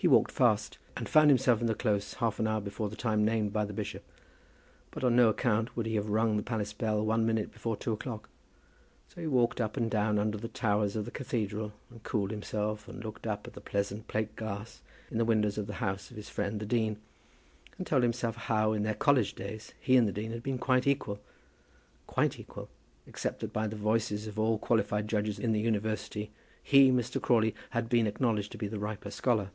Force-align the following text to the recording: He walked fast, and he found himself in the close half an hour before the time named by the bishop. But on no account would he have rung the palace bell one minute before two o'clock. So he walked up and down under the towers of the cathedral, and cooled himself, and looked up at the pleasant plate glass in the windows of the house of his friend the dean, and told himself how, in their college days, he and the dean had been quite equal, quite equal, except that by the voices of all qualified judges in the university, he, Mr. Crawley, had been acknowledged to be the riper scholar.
He 0.00 0.08
walked 0.08 0.32
fast, 0.32 0.78
and 0.96 1.06
he 1.06 1.12
found 1.12 1.28
himself 1.28 1.60
in 1.60 1.66
the 1.66 1.74
close 1.74 2.14
half 2.14 2.38
an 2.40 2.46
hour 2.48 2.62
before 2.62 2.88
the 2.88 2.96
time 2.96 3.22
named 3.22 3.52
by 3.52 3.66
the 3.66 3.74
bishop. 3.74 4.02
But 4.90 5.04
on 5.04 5.14
no 5.14 5.28
account 5.28 5.76
would 5.76 5.84
he 5.84 5.96
have 5.96 6.08
rung 6.08 6.38
the 6.38 6.42
palace 6.42 6.72
bell 6.72 7.04
one 7.04 7.26
minute 7.26 7.52
before 7.52 7.76
two 7.76 7.92
o'clock. 7.92 8.30
So 9.10 9.20
he 9.20 9.26
walked 9.26 9.60
up 9.60 9.76
and 9.76 9.90
down 9.90 10.18
under 10.18 10.38
the 10.38 10.48
towers 10.48 10.96
of 10.96 11.04
the 11.04 11.10
cathedral, 11.10 11.74
and 11.90 12.02
cooled 12.02 12.30
himself, 12.30 12.88
and 12.88 13.04
looked 13.04 13.26
up 13.26 13.46
at 13.46 13.52
the 13.52 13.60
pleasant 13.60 14.08
plate 14.08 14.34
glass 14.36 14.80
in 15.10 15.18
the 15.18 15.24
windows 15.26 15.58
of 15.58 15.66
the 15.66 15.74
house 15.84 16.10
of 16.10 16.16
his 16.16 16.30
friend 16.30 16.60
the 16.60 16.64
dean, 16.64 16.96
and 17.76 17.86
told 17.86 18.02
himself 18.02 18.36
how, 18.36 18.72
in 18.72 18.84
their 18.84 18.94
college 18.94 19.34
days, 19.34 19.74
he 19.78 19.98
and 19.98 20.08
the 20.08 20.12
dean 20.12 20.32
had 20.32 20.42
been 20.42 20.56
quite 20.56 20.86
equal, 20.86 21.20
quite 22.06 22.40
equal, 22.40 22.70
except 23.06 23.40
that 23.40 23.52
by 23.52 23.66
the 23.66 23.76
voices 23.76 24.26
of 24.26 24.38
all 24.38 24.56
qualified 24.56 25.06
judges 25.06 25.38
in 25.38 25.52
the 25.52 25.60
university, 25.60 26.30
he, 26.62 26.90
Mr. 26.90 27.20
Crawley, 27.20 27.54
had 27.76 27.90
been 27.90 28.06
acknowledged 28.06 28.50
to 28.52 28.56
be 28.56 28.66
the 28.66 28.78
riper 28.78 29.10
scholar. 29.10 29.50